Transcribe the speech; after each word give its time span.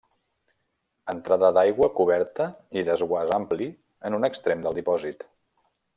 Entrada 1.13 1.51
d'aigua 1.57 1.89
coberta 1.99 2.47
i 2.81 2.85
desguàs 2.89 3.35
ampli 3.39 3.69
en 4.11 4.19
un 4.21 4.27
extrem 4.31 4.65
del 4.65 4.81
dipòsit. 4.81 5.29